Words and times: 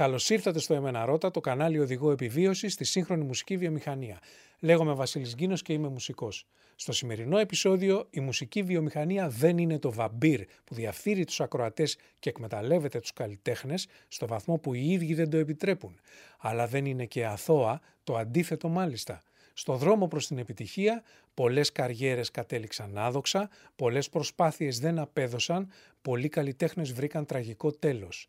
Καλώς 0.00 0.30
ήρθατε 0.30 0.58
στο 0.58 0.74
Εμένα 0.74 1.04
Ρώτα, 1.04 1.30
το 1.30 1.40
κανάλι 1.40 1.78
οδηγό 1.78 2.10
επιβίωσης 2.10 2.72
στη 2.72 2.84
σύγχρονη 2.84 3.24
μουσική 3.24 3.56
βιομηχανία. 3.56 4.18
Λέγομαι 4.60 4.92
Βασίλης 4.94 5.34
Γκίνος 5.34 5.62
και 5.62 5.72
είμαι 5.72 5.88
μουσικός. 5.88 6.46
Στο 6.76 6.92
σημερινό 6.92 7.38
επεισόδιο, 7.38 8.06
η 8.10 8.20
μουσική 8.20 8.62
βιομηχανία 8.62 9.28
δεν 9.28 9.58
είναι 9.58 9.78
το 9.78 9.92
βαμπύρ 9.92 10.44
που 10.64 10.74
διαφθείρει 10.74 11.24
τους 11.24 11.40
ακροατές 11.40 11.96
και 12.18 12.28
εκμεταλλεύεται 12.28 13.00
τους 13.00 13.12
καλλιτέχνες 13.12 13.86
στο 14.08 14.26
βαθμό 14.26 14.56
που 14.58 14.74
οι 14.74 14.90
ίδιοι 14.90 15.14
δεν 15.14 15.30
το 15.30 15.36
επιτρέπουν. 15.36 16.00
Αλλά 16.38 16.66
δεν 16.66 16.84
είναι 16.84 17.04
και 17.04 17.26
αθώα, 17.26 17.80
το 18.04 18.16
αντίθετο 18.16 18.68
μάλιστα. 18.68 19.22
Στο 19.52 19.76
δρόμο 19.76 20.08
προς 20.08 20.26
την 20.26 20.38
επιτυχία, 20.38 21.02
πολλές 21.34 21.72
καριέρες 21.72 22.30
κατέληξαν 22.30 22.98
άδοξα, 22.98 23.50
πολλές 23.76 24.08
προσπάθειες 24.08 24.78
δεν 24.78 24.98
απέδωσαν, 24.98 25.70
πολλοί 26.02 26.28
καλλιτέχνες 26.28 26.92
βρήκαν 26.92 27.26
τραγικό 27.26 27.72
τέλος 27.72 28.28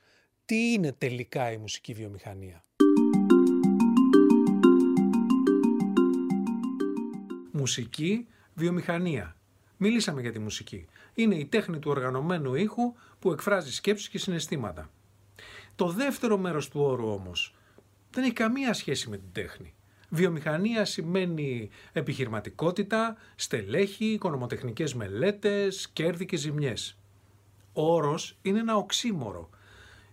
τι 0.51 0.71
είναι 0.71 0.91
τελικά 0.91 1.51
η 1.51 1.57
μουσική 1.57 1.93
βιομηχανία; 1.93 2.63
Μουσική 7.51 8.27
βιομηχανία. 8.53 9.35
Μιλήσαμε 9.77 10.21
για 10.21 10.31
τη 10.31 10.39
μουσική. 10.39 10.85
Είναι 11.13 11.35
η 11.35 11.45
τέχνη 11.45 11.79
του 11.79 11.91
οργανωμένου 11.91 12.55
ήχου 12.55 12.93
που 13.19 13.31
εκφράζει 13.31 13.73
σκέψεις 13.73 14.09
και 14.09 14.17
συναισθήματα. 14.17 14.89
Το 15.75 15.87
δεύτερο 15.87 16.37
μέρος 16.37 16.69
του 16.69 16.81
όρου 16.81 17.07
όμως 17.09 17.55
δεν 18.11 18.23
έχει 18.23 18.33
καμία 18.33 18.73
σχέση 18.73 19.09
με 19.09 19.17
την 19.17 19.31
τέχνη. 19.31 19.73
Βιομηχανία 20.09 20.85
σημαίνει 20.85 21.69
επιχειρηματικότητα, 21.91 23.17
στελέχη, 23.35 24.05
οικονομοτεχνικές 24.05 24.93
μελέτες, 24.93 25.89
κέρδη 25.89 26.25
και 26.25 26.37
ζημιές. 26.37 26.97
Ο 27.73 27.93
όρος 27.93 28.37
είναι 28.41 28.59
ένα 28.59 28.75
οξύμορο 28.75 29.49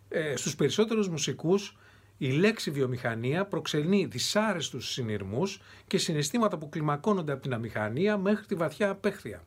ε, 0.08 0.36
στους 0.36 0.56
περισσότερους 0.56 1.08
μουσικούς 1.08 1.76
η 2.18 2.30
λέξη 2.30 2.70
βιομηχανία 2.70 3.44
προξενεί 3.44 4.04
δυσάρεστους 4.04 4.92
συνειρμούς 4.92 5.60
και 5.86 5.98
συναισθήματα 5.98 6.58
που 6.58 6.68
κλιμακώνονται 6.68 7.32
από 7.32 7.42
την 7.42 7.52
αμηχανία 7.52 8.16
μέχρι 8.16 8.46
τη 8.46 8.54
βαθιά 8.54 8.90
απέχθεια. 8.90 9.44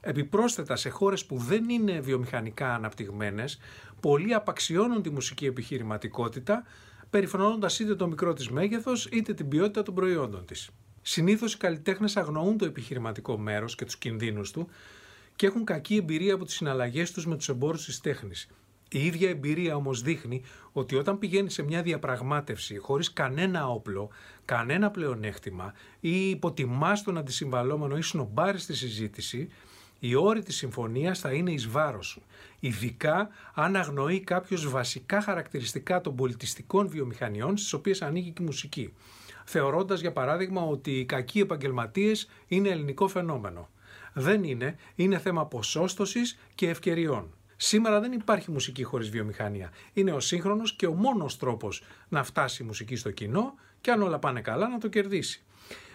Επιπρόσθετα 0.00 0.76
σε 0.76 0.88
χώρες 0.88 1.24
που 1.24 1.36
δεν 1.36 1.68
είναι 1.68 2.00
βιομηχανικά 2.00 2.74
αναπτυγμένες, 2.74 3.58
πολλοί 4.00 4.34
απαξιώνουν 4.34 5.02
τη 5.02 5.10
μουσική 5.10 5.46
επιχειρηματικότητα, 5.46 6.64
περιφρονώντας 7.10 7.78
είτε 7.78 7.94
το 7.94 8.06
μικρό 8.06 8.32
της 8.32 8.48
μέγεθος 8.48 9.06
είτε 9.06 9.34
την 9.34 9.48
ποιότητα 9.48 9.82
των 9.82 9.94
προϊόντων 9.94 10.46
της. 10.46 10.70
Συνήθως 11.02 11.52
οι 11.52 11.56
καλλιτέχνες 11.56 12.16
αγνοούν 12.16 12.58
το 12.58 12.64
επιχειρηματικό 12.64 13.38
μέρος 13.38 13.74
και 13.74 13.84
τους 13.84 13.96
κινδύνους 13.96 14.50
του 14.50 14.68
και 15.36 15.46
έχουν 15.46 15.64
κακή 15.64 15.96
εμπειρία 15.96 16.34
από 16.34 16.44
τις 16.44 16.54
συναλλαγές 16.54 17.12
τους 17.12 17.26
με 17.26 17.36
τους 17.36 17.48
εμπόρους 17.48 17.84
της 17.84 18.00
τέχνης 18.00 18.48
η 18.88 19.06
ίδια 19.06 19.28
εμπειρία 19.28 19.76
όμως 19.76 20.02
δείχνει 20.02 20.42
ότι 20.72 20.96
όταν 20.96 21.18
πηγαίνει 21.18 21.50
σε 21.50 21.62
μια 21.62 21.82
διαπραγμάτευση 21.82 22.76
χωρίς 22.76 23.12
κανένα 23.12 23.68
όπλο, 23.68 24.08
κανένα 24.44 24.90
πλεονέκτημα 24.90 25.72
ή 26.00 26.30
υποτιμάς 26.30 27.02
τον 27.02 27.18
αντισυμβαλόμενο 27.18 27.96
ή 27.96 28.02
σνομπάρεις 28.02 28.66
τη 28.66 28.76
συζήτηση, 28.76 29.48
η 29.98 30.14
όρη 30.14 30.42
της 30.42 30.56
συμφωνίας 30.56 31.18
θα 31.18 31.32
είναι 31.32 31.50
εις 31.50 31.68
βάρος 31.68 32.06
σου. 32.06 32.22
Ειδικά 32.60 33.28
αν 33.54 33.76
αγνοεί 33.76 34.20
κάποιος 34.20 34.68
βασικά 34.70 35.20
χαρακτηριστικά 35.20 36.00
των 36.00 36.14
πολιτιστικών 36.14 36.88
βιομηχανιών 36.88 37.56
στις 37.56 37.72
οποίες 37.72 38.02
ανήκει 38.02 38.30
και 38.30 38.42
η 38.42 38.44
μουσική. 38.44 38.92
Θεωρώντας 39.44 40.00
για 40.00 40.12
παράδειγμα 40.12 40.62
ότι 40.62 40.98
οι 40.98 41.04
κακοί 41.04 41.40
επαγγελματίες 41.40 42.28
είναι 42.46 42.68
ελληνικό 42.68 43.08
φαινόμενο. 43.08 43.68
Δεν 44.12 44.44
είναι, 44.44 44.76
είναι 44.94 45.18
θέμα 45.18 45.46
ποσόστοσης 45.46 46.38
και 46.54 46.68
ευκαιριών. 46.68 47.37
Σήμερα 47.60 48.00
δεν 48.00 48.12
υπάρχει 48.12 48.50
μουσική 48.50 48.82
χωρίς 48.82 49.10
βιομηχανία. 49.10 49.72
Είναι 49.92 50.12
ο 50.12 50.20
σύγχρονος 50.20 50.74
και 50.74 50.86
ο 50.86 50.94
μόνος 50.94 51.36
τρόπος 51.36 51.82
να 52.08 52.22
φτάσει 52.22 52.62
η 52.62 52.66
μουσική 52.66 52.96
στο 52.96 53.10
κοινό 53.10 53.54
και 53.80 53.90
αν 53.90 54.02
όλα 54.02 54.18
πάνε 54.18 54.40
καλά 54.40 54.68
να 54.68 54.78
το 54.78 54.88
κερδίσει. 54.88 55.42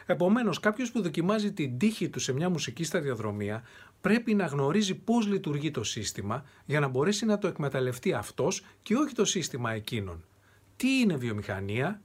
Επομένως, 0.06 0.60
κάποιος 0.60 0.92
που 0.92 1.02
δοκιμάζει 1.02 1.52
την 1.52 1.78
τύχη 1.78 2.10
του 2.10 2.20
σε 2.20 2.34
μια 2.34 2.50
μουσική 2.50 2.84
σταδιοδρομία 2.84 3.64
πρέπει 4.02 4.34
να 4.34 4.46
γνωρίζει 4.46 4.96
πώς 4.96 5.28
λειτουργεί 5.28 5.72
το 5.72 5.84
σύστημα 5.84 6.44
για 6.66 6.80
να 6.80 6.88
μπορέσει 6.88 7.26
να 7.26 7.38
το 7.38 7.48
εκμεταλλευτεί 7.48 8.14
αυτός 8.14 8.66
και 8.82 8.96
όχι 8.96 9.14
το 9.14 9.26
σύστημα 9.26 9.72
εκείνων. 9.72 10.24
Τι 10.76 11.00
είναι 11.00 11.16
βιομηχανία, 11.16 12.02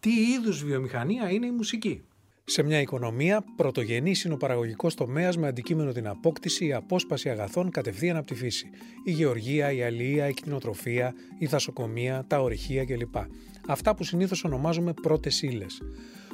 τι 0.00 0.10
είδους 0.10 0.64
βιομηχανία 0.64 1.30
είναι 1.30 1.46
η 1.46 1.50
μουσική. 1.50 2.04
Σε 2.44 2.62
μια 2.62 2.80
οικονομία, 2.80 3.44
πρωτογενή 3.56 4.14
είναι 4.24 4.34
ο 4.34 4.36
παραγωγικό 4.36 4.88
τομέας 4.94 5.36
με 5.36 5.46
αντικείμενο 5.46 5.92
την 5.92 6.08
απόκτηση 6.08 6.66
ή 6.66 6.72
απόσπαση 6.72 7.28
αγαθών 7.28 7.70
κατευθείαν 7.70 8.16
από 8.16 8.26
τη 8.26 8.34
φύση. 8.34 8.70
Η 9.04 9.10
γεωργία, 9.10 9.72
η 9.72 9.82
αλληλεία, 9.82 10.28
η 10.28 10.32
κτηνοτροφία, 10.34 11.14
η 11.38 11.46
δασοκομεία, 11.46 12.24
τα 12.26 12.40
ορυχεία 12.42 12.84
κλπ. 12.84 13.16
Αυτά 13.66 13.94
που 13.94 14.04
συνήθως 14.04 14.44
ονομάζουμε 14.44 14.92
πρώτες 15.02 15.42
ύλες. 15.42 15.80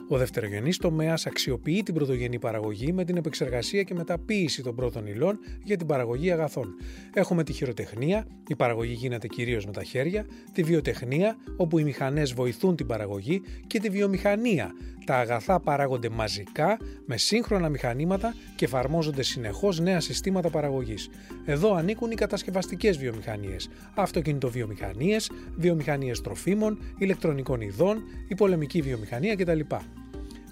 Ο 0.09 0.17
δευτερογενής 0.19 0.77
τομέας 0.77 1.27
αξιοποιεί 1.27 1.83
την 1.83 1.95
πρωτογενή 1.95 2.39
παραγωγή 2.39 2.93
με 2.93 3.05
την 3.05 3.17
επεξεργασία 3.17 3.83
και 3.83 3.95
μεταποίηση 3.95 4.63
των 4.63 4.75
πρώτων 4.75 5.07
υλών 5.07 5.39
για 5.65 5.77
την 5.77 5.87
παραγωγή 5.87 6.31
αγαθών. 6.31 6.75
Έχουμε 7.15 7.45
τη 7.45 7.53
χειροτεχνία, 7.53 8.27
η 8.49 8.57
παραγωγή 8.57 8.93
γίνεται 8.93 9.27
κυρίως 9.27 9.67
με 9.67 9.73
τα 9.73 9.83
χέρια, 9.83 10.27
τη 10.53 10.63
βιοτεχνία, 10.63 11.37
όπου 11.57 11.79
οι 11.79 11.85
μηχανές 11.85 12.33
βοηθούν 12.33 12.77
την 12.77 12.87
παραγωγή, 12.87 13.43
και 13.67 13.81
τη 13.81 13.89
βιομηχανία. 13.89 14.73
Τα 15.07 15.17
αγαθά 15.19 15.61
παράγονται 15.61 16.09
μαζικά 16.09 16.79
με 17.07 17.17
σύγχρονα 17.17 17.69
μηχανήματα 17.69 18.35
και 18.57 18.65
εφαρμόζονται 18.65 19.23
συνεχώς 19.23 19.81
νέα 19.81 20.01
συστήματα 20.01 20.51
παραγωγής. 20.51 21.09
Εδώ 21.45 21.75
ανήκουν 21.75 22.11
οι 22.11 22.15
κατασκευαστικές 22.15 22.99
βιομηχανίες, 22.99 23.69
αυτοκινητοβιομηχανίες, 23.95 25.31
βιομηχανίες 25.57 26.21
τροφίμων, 26.21 26.79
ηλεκτρονικών 26.99 27.61
ειδών, 27.61 28.03
η 28.29 28.35
πολεμική 28.35 28.83
βιομηχανία 28.83 29.35
κτλ. 29.35 29.61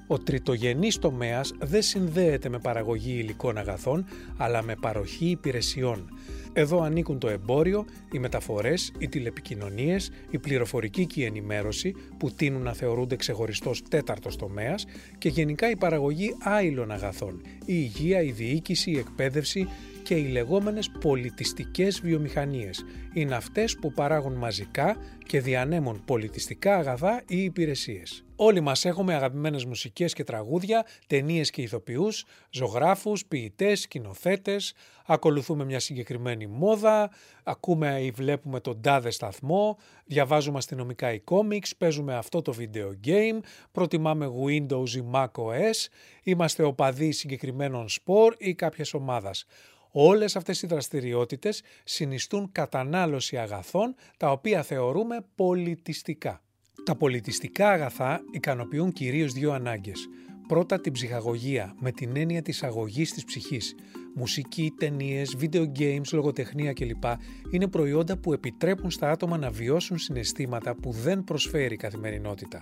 Ο 0.07 0.19
τριτογενής 0.19 0.99
τομέας 0.99 1.53
δεν 1.59 1.83
συνδέεται 1.83 2.49
με 2.49 2.59
παραγωγή 2.59 3.13
υλικών 3.13 3.59
αγαθών, 3.59 4.05
αλλά 4.37 4.63
με 4.63 4.75
παροχή 4.81 5.27
υπηρεσιών. 5.27 6.09
Εδώ 6.53 6.83
ανήκουν 6.83 7.19
το 7.19 7.29
εμπόριο, 7.29 7.85
οι 8.13 8.19
μεταφορές, 8.19 8.93
οι 8.99 9.09
τηλεπικοινωνίες, 9.09 10.11
η 10.31 10.39
πληροφορική 10.39 11.07
και 11.07 11.21
η 11.21 11.25
ενημέρωση 11.25 11.95
που 12.19 12.31
τείνουν 12.31 12.63
να 12.63 12.73
θεωρούνται 12.73 13.17
ξεχωριστός 13.17 13.83
τέταρτος 13.83 14.37
τομέας 14.37 14.85
και 15.19 15.29
γενικά 15.29 15.71
η 15.71 15.77
παραγωγή 15.77 16.37
άειλων 16.41 16.91
αγαθών, 16.91 17.41
η 17.45 17.63
υγεία, 17.67 18.23
η 18.23 18.31
διοίκηση, 18.31 18.91
η 18.91 18.99
εκπαίδευση 18.99 19.69
και 20.03 20.15
οι 20.15 20.27
λεγόμενες 20.27 20.91
πολιτιστικές 21.01 22.01
βιομηχανίες. 22.01 22.85
Είναι 23.13 23.35
αυτές 23.35 23.77
που 23.77 23.93
παράγουν 23.93 24.35
μαζικά 24.35 24.97
και 25.27 25.41
διανέμουν 25.41 26.03
πολιτιστικά 26.05 26.77
αγαθά 26.77 27.23
ή 27.27 27.43
υπηρεσίες. 27.43 28.24
Όλοι 28.37 28.61
μας 28.61 28.85
έχουμε 28.85 29.15
αγαπημένες 29.15 29.65
μουσικές 29.65 30.13
και 30.13 30.25
τραγούδια, 30.25 30.87
ταινίες 31.07 31.51
και 31.51 31.63
ηθοποιούς, 31.63 32.25
ζωγράφους, 32.51 33.27
ποιητές, 33.27 33.81
σκηνοθέτες, 33.81 34.75
ακολουθούμε 35.07 35.65
μια 35.65 35.81
συγκεκριμένη 35.81 36.47
μόδα, 36.47 37.11
ακούμε 37.43 38.01
ή 38.01 38.11
βλέπουμε 38.11 38.61
τον 38.61 38.81
τάδε 38.81 39.11
σταθμό, 39.11 39.79
διαβάζουμε 40.05 40.59
αστυνομικά 40.59 41.13
ή 41.13 41.21
κόμιξ, 41.21 41.77
παίζουμε 41.77 42.15
αυτό 42.15 42.43
το 42.43 42.55
video 42.59 43.07
game, 43.07 43.39
προτιμάμε 43.73 44.31
Windows 44.47 44.91
ή 44.91 45.05
Mac 45.13 45.31
OS, 45.33 45.87
είμαστε 46.23 46.63
οπαδοί 46.63 47.13
συγκεκριμένων 47.13 47.89
σπορ 47.89 48.35
ή 48.39 48.55
κάποιες 48.55 48.95
ομάδας. 48.95 49.45
Όλες 49.91 50.37
αυτές 50.37 50.63
οι 50.63 50.67
δραστηριότητες 50.67 51.63
συνιστούν 51.85 52.53
κατανάλωση 52.53 53.39
αγαθών 53.39 53.95
τα 54.17 54.31
οποία 54.31 54.63
θεωρούμε 54.63 55.25
πολιτιστικά. 55.35 56.44
Τα 56.83 56.97
πολιτιστικά 56.97 57.71
αγαθά 57.71 58.21
ικανοποιούν 58.31 58.93
κυρίως 58.93 59.33
δύο 59.33 59.53
ανάγκες. 59.53 60.09
Πρώτα 60.49 60.81
την 60.81 60.93
ψυχαγωγία, 60.93 61.75
με 61.81 61.93
την 61.93 62.17
έννοια 62.17 62.43
της 62.43 62.63
αγωγής 62.63 63.13
της 63.13 63.25
ψυχής. 63.25 63.75
Μουσική, 64.15 64.73
ταινίες, 64.79 65.37
video 65.41 65.65
games, 65.79 66.13
λογοτεχνία 66.13 66.73
κλπ. 66.73 67.05
είναι 67.51 67.69
προϊόντα 67.69 68.17
που 68.17 68.33
επιτρέπουν 68.33 68.91
στα 68.91 69.11
άτομα 69.11 69.39
να 69.39 69.51
βιώσουν 69.51 69.99
συναισθήματα 69.99 70.75
που 70.75 70.91
δεν 70.91 71.25
προσφέρει 71.25 71.75
η 71.75 71.77
καθημερινότητα. 71.77 72.61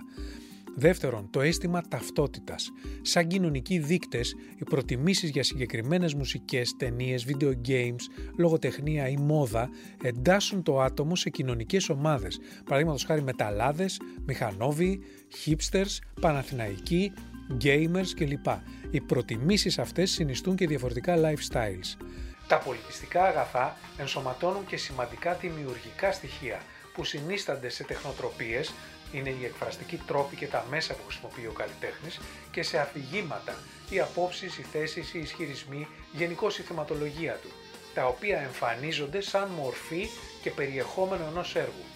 Δεύτερον, 0.75 1.29
το 1.29 1.41
αίσθημα 1.41 1.81
ταυτότητας. 1.81 2.71
Σαν 3.01 3.27
κοινωνικοί 3.27 3.79
δείκτες, 3.79 4.35
οι 4.57 4.63
προτιμήσεις 4.63 5.29
για 5.29 5.43
συγκεκριμένες 5.43 6.13
μουσικές, 6.13 6.75
ταινίες, 6.77 7.25
video 7.27 7.51
games, 7.67 8.01
λογοτεχνία 8.37 9.07
ή 9.07 9.17
μόδα 9.17 9.69
εντάσσουν 10.03 10.63
το 10.63 10.81
άτομο 10.81 11.15
σε 11.15 11.29
κοινωνικές 11.29 11.89
ομάδες. 11.89 12.39
Παραδείγματος 12.65 13.03
χάρη 13.03 13.21
μεταλλάδες, 13.21 13.99
μηχανόβοι, 14.25 14.99
hipsters, 15.45 15.97
παναθηναϊκοί, 16.21 17.13
gamers 17.63 18.07
κλπ. 18.15 18.45
Οι 18.91 19.01
προτιμήσεις 19.01 19.79
αυτές 19.79 20.11
συνιστούν 20.11 20.55
και 20.55 20.67
διαφορετικά 20.67 21.15
lifestyles. 21.17 22.05
Τα 22.47 22.57
πολιτιστικά 22.57 23.23
αγαθά 23.23 23.77
ενσωματώνουν 23.97 24.65
και 24.65 24.77
σημαντικά 24.77 25.33
δημιουργικά 25.33 26.11
στοιχεία 26.11 26.61
που 26.93 27.03
συνίστανται 27.03 27.69
σε 27.69 27.83
τεχνοτροπίες, 27.83 28.73
είναι 29.13 29.29
οι 29.29 29.45
εκφραστικοί 29.45 29.97
τρόποι 29.97 30.35
και 30.35 30.47
τα 30.47 30.65
μέσα 30.69 30.93
που 30.93 31.03
χρησιμοποιεί 31.07 31.47
ο 31.47 31.51
καλλιτέχνης 31.51 32.19
και 32.51 32.63
σε 32.63 32.77
αφηγήματα, 32.77 33.55
οι 33.89 33.99
απόψεις, 33.99 34.57
οι 34.57 34.61
θέσεις, 34.61 35.13
οι 35.13 35.19
ισχυρισμοί, 35.19 35.87
γενικώς 36.11 36.59
η 36.59 36.61
θεματολογία 36.61 37.33
του, 37.33 37.49
τα 37.93 38.05
οποία 38.05 38.39
εμφανίζονται 38.39 39.21
σαν 39.21 39.49
μορφή 39.49 40.07
και 40.41 40.51
περιεχόμενο 40.51 41.25
ενός 41.25 41.55
έργου. 41.55 41.92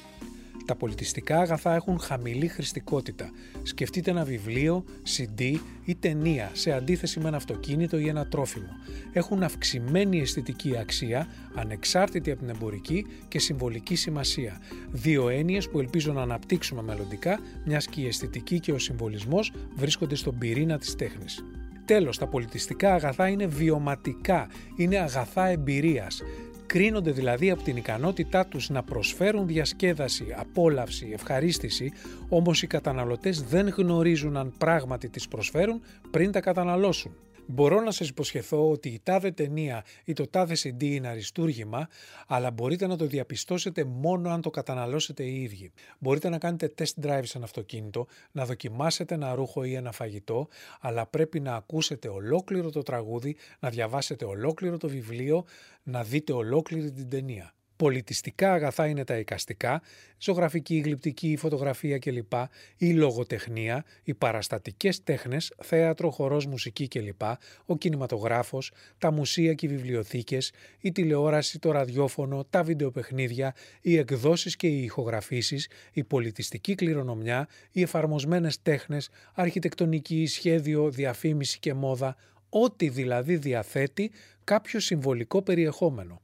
Τα 0.67 0.75
πολιτιστικά 0.75 1.39
αγαθά 1.39 1.75
έχουν 1.75 1.99
χαμηλή 1.99 2.47
χρηστικότητα. 2.47 3.29
Σκεφτείτε 3.63 4.11
ένα 4.11 4.23
βιβλίο, 4.23 4.83
CD 5.17 5.55
ή 5.85 5.95
ταινία 5.95 6.49
σε 6.53 6.71
αντίθεση 6.71 7.19
με 7.19 7.27
ένα 7.27 7.37
αυτοκίνητο 7.37 7.97
ή 7.97 8.07
ένα 8.07 8.27
τρόφιμο. 8.27 8.69
Έχουν 9.13 9.43
αυξημένη 9.43 10.19
αισθητική 10.19 10.77
αξία, 10.77 11.27
ανεξάρτητη 11.55 12.31
από 12.31 12.39
την 12.39 12.49
εμπορική 12.49 13.05
και 13.27 13.39
συμβολική 13.39 13.95
σημασία. 13.95 14.61
Δύο 14.91 15.29
έννοιες 15.29 15.69
που 15.69 15.79
ελπίζω 15.79 16.13
να 16.13 16.21
αναπτύξουμε 16.21 16.81
μελλοντικά, 16.81 17.39
μιας 17.65 17.85
και 17.85 18.01
η 18.01 18.07
αισθητική 18.07 18.59
και 18.59 18.71
ο 18.71 18.79
συμβολισμός 18.79 19.51
βρίσκονται 19.75 20.15
στον 20.15 20.37
πυρήνα 20.37 20.77
της 20.77 20.95
τέχνης. 20.95 21.43
Τέλος, 21.85 22.17
τα 22.17 22.27
πολιτιστικά 22.27 22.93
αγαθά 22.93 23.27
είναι 23.27 23.45
βιωματικά, 23.45 24.47
είναι 24.75 24.97
αγαθά 24.97 25.47
εμπειρίας. 25.47 26.21
Κρίνονται 26.67 27.11
δηλαδή 27.11 27.49
από 27.49 27.63
την 27.63 27.77
ικανότητά 27.77 28.45
τους 28.45 28.69
να 28.69 28.83
προσφέρουν 28.83 29.47
διασκέδαση, 29.47 30.35
απόλαυση, 30.37 31.09
ευχαρίστηση, 31.13 31.91
όμως 32.29 32.61
οι 32.61 32.67
καταναλωτές 32.67 33.41
δεν 33.41 33.67
γνωρίζουν 33.67 34.37
αν 34.37 34.53
πράγματι 34.57 35.09
τις 35.09 35.27
προσφέρουν 35.27 35.81
πριν 36.11 36.31
τα 36.31 36.39
καταναλώσουν. 36.39 37.11
Μπορώ 37.49 37.81
να 37.81 37.91
σας 37.91 38.09
υποσχεθώ 38.09 38.69
ότι 38.69 38.89
η 38.89 38.99
τάδε 39.03 39.31
ταινία 39.31 39.83
ή 40.03 40.13
το 40.13 40.27
τάδε 40.27 40.55
CD 40.63 40.83
είναι 40.83 41.07
αριστούργημα, 41.07 41.87
αλλά 42.27 42.51
μπορείτε 42.51 42.87
να 42.87 42.95
το 42.95 43.05
διαπιστώσετε 43.05 43.83
μόνο 43.83 44.29
αν 44.29 44.41
το 44.41 44.49
καταναλώσετε 44.49 45.23
οι 45.23 45.41
ίδιοι. 45.41 45.71
Μπορείτε 45.99 46.29
να 46.29 46.37
κάνετε 46.37 46.73
test 46.77 47.05
drive 47.05 47.21
σε 47.23 47.37
ένα 47.37 47.45
αυτοκίνητο, 47.45 48.07
να 48.31 48.45
δοκιμάσετε 48.45 49.13
ένα 49.13 49.33
ρούχο 49.33 49.63
ή 49.63 49.73
ένα 49.73 49.91
φαγητό, 49.91 50.47
αλλά 50.81 51.05
πρέπει 51.05 51.39
να 51.39 51.55
ακούσετε 51.55 52.07
ολόκληρο 52.07 52.69
το 52.69 52.81
τραγούδι, 52.81 53.35
να 53.59 53.69
διαβάσετε 53.69 54.25
ολόκληρο 54.25 54.77
το 54.77 54.87
βιβλίο, 54.87 55.45
να 55.83 56.03
δείτε 56.03 56.33
ολόκληρη 56.33 56.91
την 56.91 57.09
ταινία. 57.09 57.51
Πολιτιστικά 57.77 58.53
αγαθά 58.53 58.87
είναι 58.87 59.03
τα 59.03 59.17
εικαστικά, 59.17 59.81
ζωγραφική, 60.17 60.77
γλυπτική, 60.77 61.35
φωτογραφία 61.37 61.97
κλπ. 61.97 62.33
Η 62.77 62.93
λογοτεχνία, 62.93 63.85
οι 64.03 64.13
παραστατικές 64.13 65.03
τέχνες, 65.03 65.53
θέατρο, 65.63 66.09
χορός, 66.09 66.45
μουσική 66.45 66.87
κλπ. 66.87 67.21
Ο 67.65 67.77
κινηματογράφος, 67.77 68.71
τα 68.97 69.11
μουσεία 69.11 69.53
και 69.53 69.65
οι 69.65 69.69
βιβλιοθήκες, 69.69 70.51
η 70.79 70.91
τηλεόραση, 70.91 71.59
το 71.59 71.71
ραδιόφωνο, 71.71 72.45
τα 72.49 72.63
βιντεοπαιχνίδια, 72.63 73.55
οι 73.81 73.97
εκδόσεις 73.97 74.55
και 74.55 74.67
οι 74.67 74.83
ηχογραφήσεις, 74.83 75.69
η 75.93 76.03
πολιτιστική 76.03 76.75
κληρονομιά, 76.75 77.47
οι 77.71 77.81
εφαρμοσμένες 77.81 78.61
τέχνες, 78.61 79.09
αρχιτεκτονική, 79.33 80.25
σχέδιο, 80.25 80.89
διαφήμιση 80.89 81.59
και 81.59 81.73
μόδα, 81.73 82.15
ό,τι 82.49 82.89
δηλαδή 82.89 83.35
διαθέτει 83.35 84.11
κάποιο 84.43 84.79
συμβολικό 84.79 85.41
περιεχόμενο. 85.41 86.21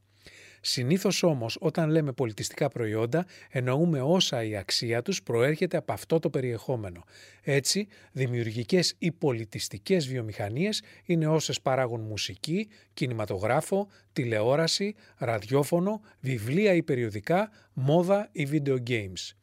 Συνήθως 0.65 1.23
όμως, 1.23 1.57
όταν 1.59 1.89
λέμε 1.89 2.11
πολιτιστικά 2.11 2.69
προϊόντα, 2.69 3.25
εννοούμε 3.49 4.01
όσα 4.01 4.43
η 4.43 4.55
αξία 4.55 5.01
τους 5.01 5.23
προέρχεται 5.23 5.77
από 5.77 5.93
αυτό 5.93 6.19
το 6.19 6.29
περιεχόμενο. 6.29 7.03
Έτσι, 7.41 7.87
δημιουργικές 8.11 8.95
ή 8.97 9.11
πολιτιστικές 9.11 10.07
βιομηχανίες 10.07 10.83
είναι 11.05 11.27
όσες 11.27 11.61
παράγουν 11.61 12.01
μουσική, 12.01 12.67
κινηματογράφο, 12.93 13.87
τηλεόραση, 14.13 14.95
ραδιόφωνο, 15.17 16.01
βιβλία 16.19 16.73
ή 16.73 16.83
περιοδικά, 16.83 17.51
μόδα 17.73 18.29
ή 18.31 18.47
video 18.51 18.77
games. 18.87 19.33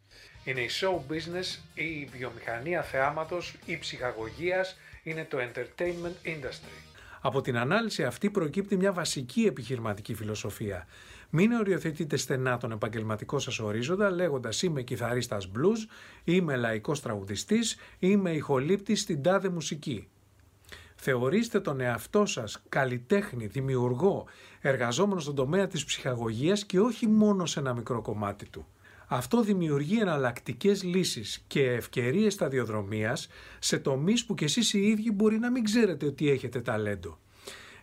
Είναι 0.44 0.60
η 0.60 0.68
show 0.80 1.12
business 1.12 1.58
ή 1.74 1.84
η 1.84 2.08
βιομηχανία 2.12 2.82
θεάματος 2.82 3.54
ή 3.66 3.78
ψυχαγωγίας, 3.78 4.76
είναι 5.02 5.24
το 5.24 5.38
entertainment 5.38 6.28
industry. 6.28 6.89
Από 7.20 7.40
την 7.40 7.56
ανάλυση 7.56 8.04
αυτή 8.04 8.30
προκύπτει 8.30 8.76
μια 8.76 8.92
βασική 8.92 9.40
επιχειρηματική 9.40 10.14
φιλοσοφία. 10.14 10.86
Μην 11.30 11.52
οριοθετείτε 11.52 12.16
στενά 12.16 12.56
τον 12.56 12.72
επαγγελματικό 12.72 13.38
σας 13.38 13.58
ορίζοντα 13.58 14.10
λέγοντας 14.10 14.62
είμαι 14.62 14.82
κιθαρίστας 14.82 15.50
blues, 15.54 15.88
είμαι 16.24 16.56
λαϊκός 16.56 17.00
τραγουδιστής, 17.00 17.76
είμαι 17.98 18.30
ηχολήπτης 18.30 19.00
στην 19.00 19.22
τάδε 19.22 19.48
μουσική. 19.48 20.08
Θεωρήστε 20.94 21.60
τον 21.60 21.80
εαυτό 21.80 22.26
σας 22.26 22.62
καλλιτέχνη, 22.68 23.46
δημιουργό, 23.46 24.26
εργαζόμενο 24.60 25.20
στον 25.20 25.34
τομέα 25.34 25.66
της 25.66 25.84
ψυχαγωγίας 25.84 26.64
και 26.64 26.80
όχι 26.80 27.06
μόνο 27.06 27.46
σε 27.46 27.60
ένα 27.60 27.74
μικρό 27.74 28.02
κομμάτι 28.02 28.48
του. 28.48 28.66
Αυτό 29.12 29.42
δημιουργεί 29.42 30.00
εναλλακτικές 30.00 30.82
λύσεις 30.82 31.44
και 31.46 31.70
ευκαιρίες 31.70 32.32
σταδιοδρομίας 32.32 33.28
σε 33.58 33.78
τομείς 33.78 34.24
που 34.24 34.34
κι 34.34 34.44
εσείς 34.44 34.72
οι 34.72 34.86
ίδιοι 34.86 35.10
μπορεί 35.10 35.38
να 35.38 35.50
μην 35.50 35.64
ξέρετε 35.64 36.06
ότι 36.06 36.30
έχετε 36.30 36.60
ταλέντο. 36.60 37.18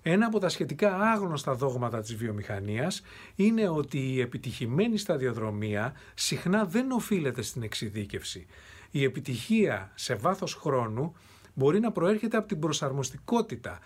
Ένα 0.01 0.25
από 0.25 0.39
τα 0.39 0.49
σχετικά 0.49 0.95
άγνωστα 0.95 1.53
δόγματα 1.53 2.01
της 2.01 2.15
βιομηχανίας 2.15 3.01
είναι 3.35 3.69
ότι 3.69 4.13
η 4.13 4.19
επιτυχημένη 4.21 4.97
σταδιοδρομία 4.97 5.93
συχνά 6.13 6.65
δεν 6.65 6.91
οφείλεται 6.91 7.41
στην 7.41 7.63
εξειδίκευση. 7.63 8.45
Η 8.91 9.03
επιτυχία 9.03 9.91
σε 9.95 10.15
βάθος 10.15 10.53
χρόνου 10.53 11.15
μπορεί 11.53 11.79
να 11.79 11.91
προέρχεται 11.91 12.37
από 12.37 12.47
την 12.47 12.59
προσαρμοστικότητα, 12.59 13.79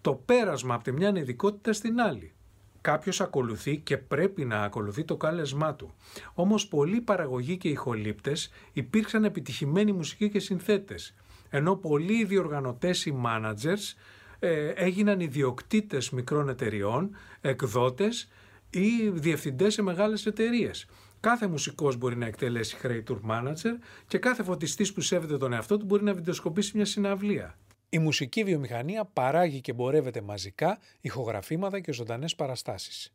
το 0.00 0.14
πέρασμα 0.14 0.74
από 0.74 0.84
τη 0.84 0.92
μια 0.92 1.12
ειδικότητα 1.16 1.72
στην 1.72 2.00
άλλη. 2.00 2.32
Κάποιος 2.80 3.20
ακολουθεί 3.20 3.76
και 3.76 3.96
πρέπει 3.96 4.44
να 4.44 4.62
ακολουθεί 4.62 5.04
το 5.04 5.16
κάλεσμά 5.16 5.74
του. 5.74 5.94
Όμως 6.34 6.68
πολλοί 6.68 7.00
παραγωγοί 7.00 7.56
και 7.56 7.68
ηχολήπτες 7.68 8.50
υπήρξαν 8.72 9.24
επιτυχημένοι 9.24 9.92
μουσικοί 9.92 10.28
και 10.30 10.38
συνθέτες, 10.38 11.14
ενώ 11.50 11.76
πολλοί 11.76 12.24
διοργανωτές 12.24 13.06
ή 13.06 13.14
managers 13.26 13.94
ε, 14.38 14.68
έγιναν 14.68 15.20
ιδιοκτήτες 15.20 16.10
μικρών 16.10 16.48
εταιριών, 16.48 17.16
εκδότες 17.40 18.28
ή 18.70 19.08
διευθυντές 19.12 19.74
σε 19.74 19.82
μεγάλες 19.82 20.26
εταιρείες. 20.26 20.86
Κάθε 21.20 21.46
μουσικός 21.46 21.96
μπορεί 21.96 22.16
να 22.16 22.26
εκτελέσει 22.26 22.76
χρέη 22.76 23.04
tour 23.08 23.20
manager 23.30 23.78
και 24.06 24.18
κάθε 24.18 24.42
φωτιστής 24.42 24.92
που 24.92 25.00
σέβεται 25.00 25.36
τον 25.36 25.52
εαυτό 25.52 25.76
του 25.76 25.84
μπορεί 25.84 26.04
να 26.04 26.14
βιντεοσκοπήσει 26.14 26.76
μια 26.76 26.84
συναυλία. 26.84 27.58
Η 27.92 27.98
μουσική 27.98 28.44
βιομηχανία 28.44 29.04
παράγει 29.04 29.60
και 29.60 29.70
εμπορεύεται 29.70 30.20
μαζικά 30.20 30.78
ηχογραφήματα 31.00 31.80
και 31.80 31.92
ζωντανές 31.92 32.34
παραστάσεις. 32.34 33.12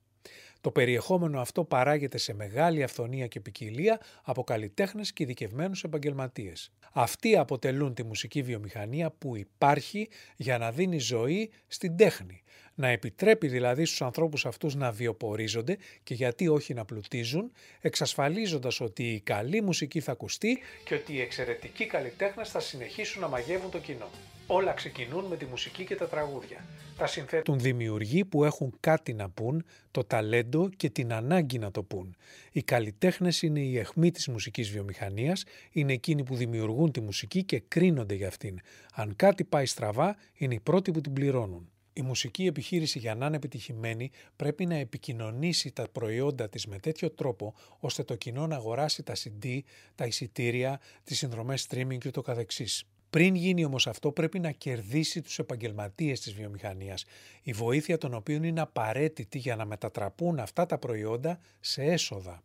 Το 0.62 0.72
περιεχόμενο 0.72 1.40
αυτό 1.40 1.64
παράγεται 1.64 2.18
σε 2.18 2.34
μεγάλη 2.34 2.84
αυθονία 2.84 3.28
και 3.28 3.40
ποικιλία 3.40 4.02
από 4.24 4.44
καλλιτέχνες 4.44 5.14
και 5.14 5.24
ειδικευμένους 5.24 5.84
επαγγελματίες. 5.84 6.72
Αυτοί 6.92 7.38
αποτελούν 7.38 7.94
τη 7.94 8.04
μουσική 8.04 8.42
βιομηχανία 8.42 9.12
που 9.12 9.36
υπάρχει 9.36 10.10
για 10.36 10.58
να 10.58 10.72
δίνει 10.72 11.00
ζωή 11.00 11.52
στην 11.68 11.98
τέχνη. 11.98 12.44
Να 12.76 12.88
επιτρέπει 12.88 13.48
δηλαδή 13.48 13.86
στους 13.86 14.02
ανθρώπους 14.02 14.46
αυτούς 14.46 14.76
να 14.76 14.92
βιοπορίζονται 14.92 15.78
και 16.04 16.14
γιατί 16.14 16.48
όχι 16.48 16.74
να 16.74 16.86
πλουτίζουν, 16.86 17.52
εξασφαλίζοντας 17.82 18.82
ότι 18.82 19.14
η 19.14 19.20
καλή 19.20 19.62
μουσική 19.62 20.00
θα 20.00 20.12
ακουστεί 20.12 20.60
και 20.86 20.96
ότι 20.96 21.14
οι 21.14 21.22
εξαιρετικοί 21.22 21.86
καλλιτέχνες 21.86 22.50
θα 22.50 22.60
συνεχίσουν 22.60 23.22
να 23.22 23.28
μαγεύουν 23.28 23.72
το 23.72 23.80
κοινό. 23.80 24.10
Όλα 24.48 24.74
ξεκινούν 24.74 25.26
με 25.26 25.38
τη 25.38 25.46
μουσική 25.46 25.86
και 25.86 25.96
τα 25.96 26.08
τραγούδια. 26.08 26.66
Τα 26.98 27.08
συνθέτουν 27.08 27.60
δημιουργοί 27.60 28.26
που 28.26 28.44
έχουν 28.44 28.78
κάτι 28.80 29.14
να 29.14 29.30
πούν, 29.30 29.66
το 29.92 30.04
ταλέντο 30.04 30.70
και 30.70 30.90
την 30.90 31.14
ανάγκη 31.14 31.58
να 31.58 31.72
το 31.72 31.84
πούν. 31.84 32.16
Οι 32.52 32.64
καλλιτέχνες 32.64 33.42
είναι 33.42 33.60
η 33.60 33.78
αιχμή 33.78 34.12
της 34.12 34.28
μουσικής 34.28 34.70
βιομηχανίας, 34.70 35.44
είναι 35.72 35.94
εκείνοι 35.94 36.24
που 36.24 36.36
δημιουργούν 36.36 36.92
τη 36.92 37.02
μουσική 37.02 37.44
και 37.44 37.60
κρίνονται 37.60 38.14
για 38.14 38.28
αυτήν. 38.28 38.60
Αν 38.94 39.16
κάτι 39.16 39.44
πάει 39.44 39.66
στραβά, 39.66 40.16
είναι 40.34 40.54
οι 40.54 40.60
πρώτοι 40.60 40.92
που 40.92 41.02
την 41.02 41.14
πληρώνουν. 41.14 41.70
Η 41.94 42.02
μουσική 42.02 42.46
επιχείρηση 42.46 43.00
για 43.00 43.16
να 43.16 43.26
είναι 43.26 43.36
επιτυχημένη 43.36 44.12
πρέπει 44.36 44.66
να 44.66 44.76
επικοινωνήσει 44.76 45.72
τα 45.72 45.88
προϊόντα 45.92 46.50
της 46.50 46.66
με 46.68 46.80
τέτοιο 46.80 47.12
τρόπο 47.12 47.54
ώστε 47.80 48.04
το 48.04 48.16
κοινό 48.16 48.48
να 48.48 48.56
αγοράσει 48.56 49.04
τα 49.04 49.14
CD, 49.16 49.60
τα 49.96 50.06
εισιτήρια, 50.06 50.80
τις 51.04 51.18
συνδρομές 51.18 51.68
streaming 51.70 51.98
και 51.98 52.12
το 52.12 52.22
καθεξής. 52.22 52.86
Πριν 53.16 53.36
γίνει 53.36 53.66
όμως 53.66 53.88
αυτό 53.88 54.12
πρέπει 54.12 54.40
να 54.40 54.52
κερδίσει 54.52 55.22
τους 55.22 55.40
επαγγελματίες 55.40 56.20
της 56.20 56.34
βιομηχανίας, 56.34 57.06
η 57.44 57.52
βοήθεια 57.52 57.98
των 57.98 58.14
οποίων 58.14 58.44
είναι 58.44 58.62
απαραίτητη 58.62 59.38
για 59.38 59.56
να 59.56 59.66
μετατραπούν 59.66 60.40
αυτά 60.40 60.66
τα 60.66 60.78
προϊόντα 60.78 61.40
σε 61.60 61.84
έσοδα. 61.84 62.44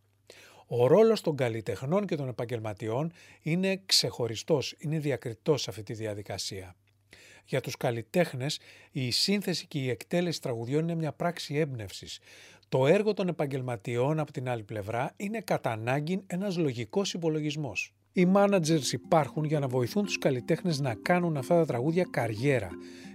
Ο 0.67 0.87
ρόλος 0.87 1.21
των 1.21 1.37
καλλιτεχνών 1.37 2.07
και 2.07 2.17
των 2.17 2.29
επαγγελματιών 2.29 3.12
είναι 3.43 3.83
ξεχωριστός, 3.87 4.75
είναι 4.79 4.99
διακριτός 4.99 5.62
σε 5.62 5.71
αυτή 5.71 5.83
τη 5.83 5.95
διαδικασία. 5.95 6.77
Για 7.45 7.61
τους 7.61 7.77
καλλιτέχνες 7.77 8.59
η 8.91 9.11
σύνθεση 9.11 9.67
και 9.67 9.79
η 9.79 9.89
εκτέλεση 9.89 10.41
τραγουδιών 10.41 10.83
είναι 10.83 10.95
μια 10.95 11.12
πράξη 11.12 11.55
έμπνευσης. 11.55 12.19
Το 12.69 12.87
έργο 12.87 13.15
των 13.15 13.29
επαγγελματιών 13.29 14.19
από 14.19 14.33
την 14.33 14.49
άλλη 14.49 14.62
πλευρά 14.62 15.12
είναι 15.17 15.41
κατά 15.41 15.71
ανάγκη 15.71 16.23
ένας 16.27 16.57
λογικός 16.57 17.15
υπολογισμός. 17.15 17.95
Οι 18.12 18.26
managers 18.35 18.93
υπάρχουν 18.93 19.45
για 19.45 19.59
να 19.59 19.69
βοηθούν 19.69 20.05
τους 20.05 20.19
καλλιτέχνες 20.19 20.81
να 20.81 20.95
κάνουν 20.95 21.37
αυτά 21.37 21.55
τα 21.55 21.67
τραγούδια 21.67 22.07
καριέρα. 22.11 22.69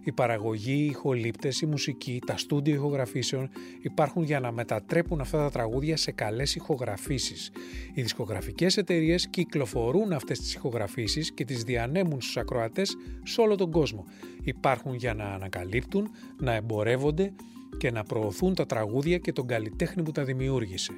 Η 0.04 0.12
παραγωγή, 0.12 0.74
οι 0.74 0.86
ηχολήπτες, 0.86 1.62
η 1.62 1.66
μουσική, 1.66 2.22
τα 2.26 2.38
στούντιο 2.38 2.74
ηχογραφήσεων 2.74 3.50
υπάρχουν 3.82 4.24
για 4.24 4.40
να 4.40 4.52
μετατρέπουν 4.52 5.22
αυτά 5.22 5.38
τα 5.38 5.50
τραγούδια 5.50 5.98
σε 5.98 6.12
καλές 6.12 6.56
ηχογραφήσεις. 6.56 7.52
Οι 7.94 8.02
δισκογραφικές 8.02 8.78
εταιρείες 8.78 9.28
κυκλοφορούν 9.28 10.12
αυτές 10.14 10.40
τις 10.40 10.54
ηχογραφήσεις 10.54 11.34
και 11.34 11.46
τις 11.46 11.64
διανέμουν 11.64 12.22
στους 12.22 12.38
ακροατές 12.38 12.96
σε 13.24 13.42
όλο 13.42 13.56
τον 13.56 13.72
κόσμο. 13.72 14.06
Υπάρχουν 14.44 14.94
για 14.94 15.14
να 15.14 15.26
ανακαλύπτουν, 15.26 16.10
να 16.40 16.54
εμπορεύονται 16.54 17.34
και 17.78 17.92
να 17.92 18.04
προωθούν 18.04 18.56
τα 18.56 18.66
τραγούδια 18.66 19.18
και 19.18 19.32
τον 19.32 19.48
καλλιτέχνη 19.48 20.04
που 20.04 20.12
τα 20.12 20.24
δημιούργησε. 20.24 20.92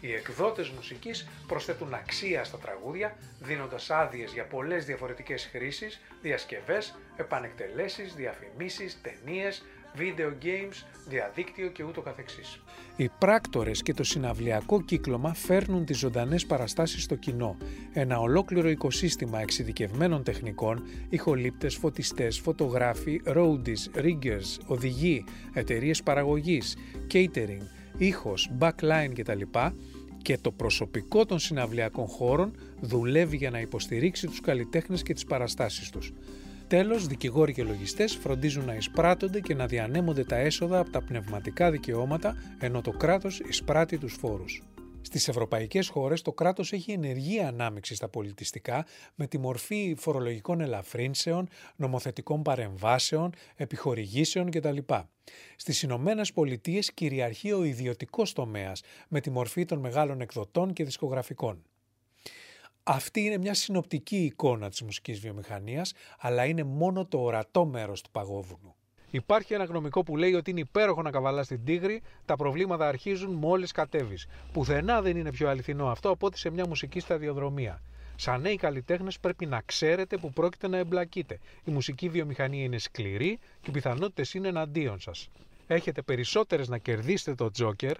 Οι 0.00 0.12
εκδότες 0.12 0.68
μουσικής 0.68 1.28
προσθέτουν 1.46 1.94
αξία 1.94 2.44
στα 2.44 2.58
τραγούδια, 2.58 3.16
δίνοντας 3.40 3.90
άδειες 3.90 4.32
για 4.32 4.44
πολλές 4.44 4.84
διαφορετικές 4.84 5.48
χρήσεις, 5.52 6.00
διασκευές, 6.22 6.98
επανεκτελέσεις, 7.16 8.14
διαφημίσεις, 8.14 9.00
ταινίες, 9.02 9.62
video 9.96 10.44
games, 10.44 10.84
διαδίκτυο 11.08 11.68
και 11.68 11.82
ούτω 11.82 12.00
καθεξής. 12.00 12.60
Οι 12.96 13.08
πράκτορες 13.18 13.82
και 13.82 13.94
το 13.94 14.04
συναυλιακό 14.04 14.82
κύκλωμα 14.82 15.34
φέρνουν 15.34 15.84
τις 15.84 15.98
ζωντανές 15.98 16.46
παραστάσεις 16.46 17.02
στο 17.02 17.14
κοινό. 17.14 17.56
Ένα 17.92 18.18
ολόκληρο 18.18 18.68
οικοσύστημα 18.68 19.40
εξειδικευμένων 19.40 20.22
τεχνικών, 20.22 20.82
ηχολήπτες, 21.08 21.76
φωτιστές, 21.76 22.38
φωτογράφοι, 22.38 23.20
roadies, 23.26 24.00
riggers, 24.02 24.58
οδηγοί, 24.66 25.24
εταιρείες 25.52 26.02
παραγωγής, 26.02 26.76
catering, 27.12 27.62
ήχος, 28.00 28.50
backline 28.58 29.12
κτλ. 29.14 29.42
Και 30.22 30.38
το 30.38 30.50
προσωπικό 30.50 31.26
των 31.26 31.38
συναυλιακών 31.38 32.06
χώρων 32.06 32.52
δουλεύει 32.80 33.36
για 33.36 33.50
να 33.50 33.60
υποστηρίξει 33.60 34.26
τους 34.26 34.40
καλλιτέχνες 34.40 35.02
και 35.02 35.14
τις 35.14 35.24
παραστάσεις 35.24 35.90
τους. 35.90 36.12
Τέλος, 36.66 37.06
δικηγόροι 37.06 37.52
και 37.52 37.62
λογιστές 37.62 38.16
φροντίζουν 38.16 38.64
να 38.64 38.74
εισπράττονται 38.74 39.40
και 39.40 39.54
να 39.54 39.66
διανέμονται 39.66 40.24
τα 40.24 40.36
έσοδα 40.36 40.78
από 40.78 40.90
τα 40.90 41.02
πνευματικά 41.02 41.70
δικαιώματα, 41.70 42.36
ενώ 42.58 42.80
το 42.80 42.90
κράτος 42.90 43.40
εισπράττει 43.40 43.98
τους 43.98 44.12
φόρους. 44.12 44.62
Στις 45.02 45.28
ευρωπαϊκές 45.28 45.88
χώρες 45.88 46.22
το 46.22 46.32
κράτος 46.32 46.72
έχει 46.72 46.92
ενεργή 46.92 47.40
ανάμειξη 47.40 47.94
στα 47.94 48.08
πολιτιστικά 48.08 48.86
με 49.14 49.26
τη 49.26 49.38
μορφή 49.38 49.94
φορολογικών 49.98 50.60
ελαφρύνσεων, 50.60 51.48
νομοθετικών 51.76 52.42
παρεμβάσεων, 52.42 53.32
επιχορηγήσεων 53.56 54.50
κτλ. 54.50 54.78
Στις 55.56 55.82
Ηνωμένες 55.82 56.32
Πολιτείες 56.32 56.92
κυριαρχεί 56.92 57.52
ο 57.52 57.64
ιδιωτικός 57.64 58.32
τομέας 58.32 58.82
με 59.08 59.20
τη 59.20 59.30
μορφή 59.30 59.64
των 59.64 59.78
μεγάλων 59.78 60.20
εκδοτών 60.20 60.72
και 60.72 60.84
δισκογραφικών. 60.84 61.62
Αυτή 62.82 63.20
είναι 63.20 63.38
μια 63.38 63.54
συνοπτική 63.54 64.24
εικόνα 64.24 64.68
της 64.68 64.82
μουσικής 64.82 65.20
βιομηχανίας, 65.20 65.92
αλλά 66.18 66.44
είναι 66.44 66.64
μόνο 66.64 67.06
το 67.06 67.20
ορατό 67.20 67.64
μέρος 67.64 68.02
του 68.02 68.10
παγόβουνου. 68.10 68.74
Υπάρχει 69.10 69.54
ένα 69.54 69.64
γνωμικό 69.64 70.02
που 70.02 70.16
λέει 70.16 70.34
ότι 70.34 70.50
είναι 70.50 70.60
υπέροχο 70.60 71.02
να 71.02 71.10
καβαλάς 71.10 71.46
την 71.46 71.64
τίγρη, 71.64 72.02
τα 72.24 72.36
προβλήματα 72.36 72.88
αρχίζουν 72.88 73.32
μόλις 73.32 73.72
κατέβεις. 73.72 74.26
Πουθενά 74.52 75.02
δεν 75.02 75.16
είναι 75.16 75.30
πιο 75.30 75.48
αληθινό 75.48 75.86
αυτό 75.86 76.10
από 76.10 76.26
ότι 76.26 76.38
σε 76.38 76.50
μια 76.50 76.66
μουσική 76.66 77.00
σταδιοδρομία. 77.00 77.82
Σαν 78.16 78.40
νέοι 78.40 78.56
καλλιτέχνες 78.56 79.18
πρέπει 79.18 79.46
να 79.46 79.62
ξέρετε 79.64 80.16
που 80.16 80.32
πρόκειται 80.32 80.68
να 80.68 80.76
εμπλακείτε. 80.76 81.38
Η 81.64 81.70
μουσική 81.70 82.08
βιομηχανία 82.08 82.62
είναι 82.64 82.78
σκληρή 82.78 83.38
και 83.60 83.70
οι 83.70 83.72
πιθανότητες 83.72 84.34
είναι 84.34 84.48
εναντίον 84.48 85.00
σας. 85.00 85.28
Έχετε 85.66 86.02
περισσότερες 86.02 86.68
να 86.68 86.78
κερδίσετε 86.78 87.34
το 87.34 87.50
τζόκερ 87.50 87.96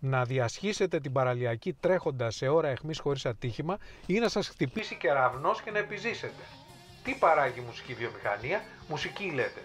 να 0.00 0.24
διασχίσετε 0.24 1.00
την 1.00 1.12
παραλιακή 1.12 1.72
τρέχοντα 1.72 2.30
σε 2.30 2.48
ώρα 2.48 2.68
αιχμής 2.68 2.98
χωρίς 2.98 3.26
ατύχημα 3.26 3.78
ή 4.06 4.18
να 4.18 4.28
σας 4.28 4.48
χτυπήσει 4.48 4.94
κεραυνός 4.96 5.62
και 5.62 5.70
να 5.70 5.78
επιζήσετε. 5.78 6.42
Τι 7.04 7.14
παράγει 7.14 7.58
η 7.58 7.62
μουσική 7.66 7.94
βιομηχανία, 7.94 8.62
μουσική 8.88 9.24
λέτε. 9.34 9.60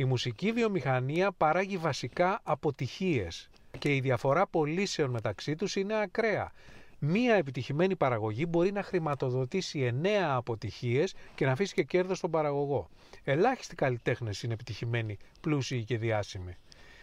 Η 0.00 0.04
μουσική 0.04 0.52
βιομηχανία 0.52 1.32
παράγει 1.32 1.76
βασικά 1.76 2.40
αποτυχίες 2.42 3.50
και 3.78 3.94
η 3.94 4.00
διαφορά 4.00 4.46
πωλήσεων 4.46 5.10
μεταξύ 5.10 5.54
τους 5.54 5.76
είναι 5.76 6.00
ακραία. 6.00 6.52
Μία 6.98 7.34
επιτυχημένη 7.34 7.96
παραγωγή 7.96 8.44
μπορεί 8.48 8.72
να 8.72 8.82
χρηματοδοτήσει 8.82 9.80
εννέα 9.80 10.34
αποτυχίες 10.34 11.14
και 11.34 11.44
να 11.46 11.52
αφήσει 11.52 11.74
και 11.74 11.82
κέρδος 11.82 12.18
στον 12.18 12.30
παραγωγό. 12.30 12.88
Ελάχιστοι 13.24 13.74
καλλιτέχνες 13.74 14.42
είναι 14.42 14.52
επιτυχημένοι, 14.52 15.16
πλούσιοι 15.40 15.84
και 15.84 15.98
διάσημοι. 15.98 16.56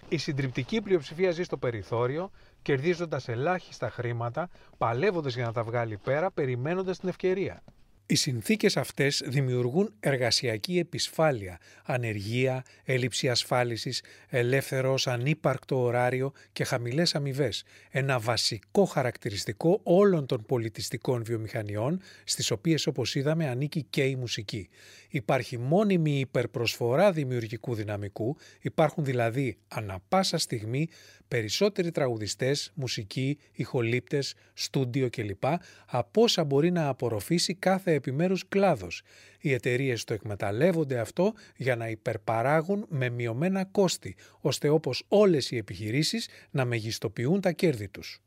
Η 0.10 0.18
συντριπτική 0.18 0.82
πλειοψηφία 0.82 1.32
ζει 1.32 1.44
στο 1.44 1.58
περιθώριο, 1.58 2.32
κερδίζοντας 2.62 3.28
ελάχιστα 3.28 3.90
χρήματα, 3.90 4.50
παλεύοντας 4.78 5.36
για 5.36 5.46
να 5.46 5.52
τα 5.52 5.64
βγάλει 5.64 5.98
πέρα, 5.98 6.32
περιμένοντας 6.32 7.00
την 7.00 7.10
ευκαιρία. 7.10 7.64
Οι 8.10 8.16
συνθήκες 8.16 8.78
αυτές 8.78 9.24
δημιουργούν 9.26 9.94
εργασιακή 10.00 10.80
επισφάλεια, 10.80 11.60
ανεργία, 11.84 12.64
έλλειψη 12.84 13.30
ασφάλισης, 13.30 14.04
ελεύθερος 14.30 15.08
ανύπαρκτο 15.08 15.82
ωράριο 15.82 16.32
και 16.52 16.64
χαμηλές 16.64 17.16
αμοιβές. 17.16 17.64
Ένα 17.90 18.20
βασικό 18.20 18.86
χαρακτηριστικό 18.86 19.80
όλων 19.84 20.26
των 20.26 20.46
πολιτιστικών 20.46 21.24
βιομηχανιών, 21.24 22.02
στις 22.24 22.52
οποίες 22.52 22.88
όπως 22.88 23.16
είδαμε 23.16 23.48
ανήκει 23.48 23.84
και 23.90 24.04
η 24.04 24.16
μουσική. 24.16 24.70
Υπάρχει 25.10 25.58
μόνιμη 25.58 26.20
υπερπροσφορά 26.20 27.12
δημιουργικού 27.12 27.76
δυναμικού, 27.76 28.38
υπάρχουν 28.62 29.04
δηλαδή 29.06 29.58
ανα 29.68 30.00
πάσα 30.10 30.38
στιγμή 30.38 30.88
περισσότεροι 31.28 31.92
τραγουδιστές, 31.92 32.72
μουσικοί, 32.76 33.38
ηχολήπτες, 33.52 34.34
στούντιο 34.54 35.10
κλπ. 35.10 35.44
από 35.86 36.22
όσα 36.22 36.44
μπορεί 36.44 36.72
να 36.72 36.88
απορροφήσει 36.88 37.54
κάθε 37.54 37.94
επιμέρους 37.94 38.48
κλάδος. 38.48 39.02
Οι 39.40 39.54
εταιρείες 39.54 40.04
το 40.04 40.14
εκμεταλλεύονται 40.14 41.00
αυτό 41.00 41.34
για 41.56 41.76
να 41.76 41.90
υπερπαράγουν 41.90 42.86
με 42.90 43.10
μειωμένα 43.10 43.66
κόστη, 43.66 44.16
ώστε 44.40 44.70
όπως 44.70 45.04
όλες 45.08 45.52
οι 45.52 45.58
επιχειρήσεις 45.58 46.28
να 46.52 46.66
μεγιστοποιούν 46.66 47.42
τα 47.42 47.52
κέρδη 47.52 47.88
τους. 47.88 48.22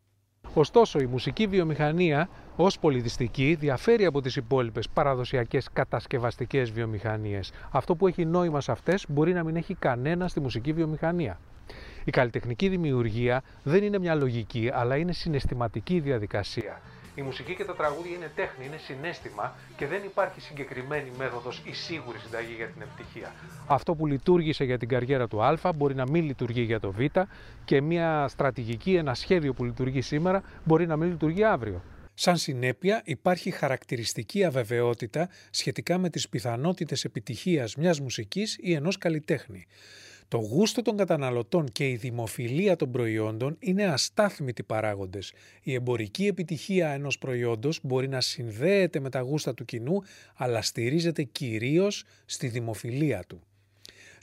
Ωστόσο, 0.54 0.98
η 1.00 1.06
μουσική 1.06 1.46
βιομηχανία 1.46 2.28
ως 2.56 2.78
πολιτιστική 2.78 3.56
διαφέρει 3.60 4.04
από 4.04 4.20
τις 4.20 4.36
υπόλοιπες 4.36 4.88
παραδοσιακές 4.88 5.68
κατασκευαστικές 5.72 6.70
βιομηχανίες. 6.70 7.52
Αυτό 7.70 7.96
που 7.96 8.06
έχει 8.06 8.24
νόημα 8.24 8.60
σε 8.60 8.72
αυτές 8.72 9.04
μπορεί 9.08 9.32
να 9.32 9.44
μην 9.44 9.56
έχει 9.56 9.74
κανένα 9.74 10.28
στη 10.28 10.40
μουσική 10.40 10.72
βιομηχανία. 10.72 11.38
Η 12.04 12.10
καλλιτεχνική 12.10 12.68
δημιουργία 12.68 13.42
δεν 13.62 13.82
είναι 13.82 13.98
μια 13.98 14.14
λογική, 14.14 14.70
αλλά 14.72 14.96
είναι 14.96 15.12
συναισθηματική 15.12 16.00
διαδικασία. 16.00 16.80
Η 17.14 17.22
μουσική 17.22 17.54
και 17.54 17.64
τα 17.64 17.74
τραγούδια 17.74 18.16
είναι 18.16 18.30
τέχνη, 18.34 18.66
είναι 18.66 18.76
συνέστημα 18.76 19.54
και 19.76 19.86
δεν 19.86 20.02
υπάρχει 20.04 20.40
συγκεκριμένη 20.40 21.10
μέθοδος 21.18 21.62
ή 21.64 21.72
σίγουρη 21.72 22.18
συνταγή 22.18 22.54
για 22.56 22.66
την 22.66 22.82
επιτυχία. 22.82 23.32
Αυτό 23.66 23.94
που 23.94 24.06
λειτουργήσε 24.06 24.64
για 24.64 24.78
την 24.78 24.88
καριέρα 24.88 25.28
του 25.28 25.42
Α 25.42 25.72
μπορεί 25.76 25.94
να 25.94 26.10
μην 26.10 26.24
λειτουργεί 26.24 26.62
για 26.62 26.80
το 26.80 26.92
Β 26.92 27.00
και 27.64 27.80
μια 27.80 28.28
στρατηγική, 28.28 28.94
ένα 28.94 29.14
σχέδιο 29.14 29.52
που 29.52 29.64
λειτουργεί 29.64 30.00
σήμερα 30.00 30.42
μπορεί 30.64 30.86
να 30.86 30.96
μην 30.96 31.08
λειτουργεί 31.08 31.44
αύριο. 31.44 31.82
Σαν 32.14 32.36
συνέπεια 32.36 33.02
υπάρχει 33.04 33.50
χαρακτηριστική 33.50 34.44
αβεβαιότητα 34.44 35.28
σχετικά 35.50 35.98
με 35.98 36.10
τις 36.10 36.28
πιθανότητες 36.28 37.04
επιτυχίας 37.04 37.76
μιας 37.76 38.00
μουσικής 38.00 38.58
ή 38.60 38.72
ενός 38.72 38.98
καλλιτέχνη. 38.98 39.66
Το 40.30 40.38
γούστο 40.38 40.82
των 40.82 40.96
καταναλωτών 40.96 41.72
και 41.72 41.88
η 41.88 41.96
δημοφιλία 41.96 42.76
των 42.76 42.90
προϊόντων 42.90 43.56
είναι 43.58 43.84
αστάθμητοι 43.84 44.62
παράγοντες. 44.62 45.32
Η 45.62 45.74
εμπορική 45.74 46.26
επιτυχία 46.26 46.88
ενός 46.88 47.18
προϊόντος 47.18 47.80
μπορεί 47.82 48.08
να 48.08 48.20
συνδέεται 48.20 49.00
με 49.00 49.10
τα 49.10 49.20
γούστα 49.20 49.54
του 49.54 49.64
κοινού, 49.64 50.02
αλλά 50.34 50.62
στηρίζεται 50.62 51.22
κυρίως 51.22 52.04
στη 52.24 52.48
δημοφιλία 52.48 53.24
του. 53.26 53.40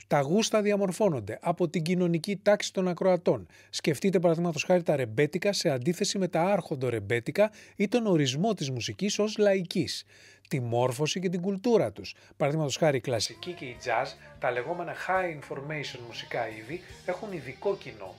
Τα 0.06 0.20
γούστα 0.20 0.62
διαμορφώνονται 0.62 1.38
από 1.42 1.68
την 1.68 1.82
κοινωνική 1.82 2.36
τάξη 2.36 2.72
των 2.72 2.88
ακροατών. 2.88 3.46
Σκεφτείτε 3.70 4.18
παραδείγματος 4.18 4.64
χάρη 4.64 4.82
τα 4.82 4.96
ρεμπέτικα 4.96 5.52
σε 5.52 5.68
αντίθεση 5.68 6.18
με 6.18 6.28
τα 6.28 6.42
άρχοντο 6.42 6.88
ρεμπέτικα 6.88 7.50
ή 7.76 7.88
τον 7.88 8.06
ορισμό 8.06 8.54
της 8.54 8.70
μουσικής 8.70 9.18
ως 9.18 9.38
λαϊκής 9.38 10.04
τη 10.48 10.60
μόρφωση 10.60 11.20
και 11.20 11.28
την 11.28 11.40
κουλτούρα 11.40 11.92
τους. 11.92 12.14
Παραδείγματος 12.36 12.76
χάρη 12.76 12.96
η 12.96 13.00
κλασική 13.00 13.52
και 13.52 13.64
η 13.64 13.76
jazz, 13.84 14.06
τα 14.38 14.50
λεγόμενα 14.50 14.92
high 14.92 15.38
information 15.38 15.98
μουσικά 16.06 16.48
είδη, 16.48 16.80
έχουν 17.06 17.32
ειδικό 17.32 17.76
κοινό. 17.76 18.14